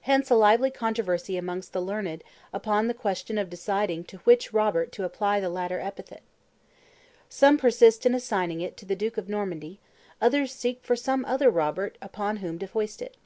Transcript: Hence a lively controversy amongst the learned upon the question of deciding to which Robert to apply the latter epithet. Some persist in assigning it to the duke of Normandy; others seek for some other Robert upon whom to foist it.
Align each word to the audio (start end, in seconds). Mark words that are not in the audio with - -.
Hence 0.00 0.28
a 0.28 0.34
lively 0.34 0.72
controversy 0.72 1.36
amongst 1.36 1.72
the 1.72 1.80
learned 1.80 2.24
upon 2.52 2.88
the 2.88 2.92
question 2.94 3.38
of 3.38 3.48
deciding 3.48 4.02
to 4.06 4.16
which 4.26 4.52
Robert 4.52 4.90
to 4.90 5.04
apply 5.04 5.38
the 5.38 5.48
latter 5.48 5.78
epithet. 5.78 6.22
Some 7.28 7.56
persist 7.56 8.04
in 8.04 8.12
assigning 8.12 8.60
it 8.60 8.76
to 8.78 8.84
the 8.84 8.96
duke 8.96 9.18
of 9.18 9.28
Normandy; 9.28 9.78
others 10.20 10.50
seek 10.52 10.82
for 10.82 10.96
some 10.96 11.24
other 11.26 11.48
Robert 11.48 11.96
upon 12.02 12.38
whom 12.38 12.58
to 12.58 12.66
foist 12.66 13.00
it. 13.00 13.16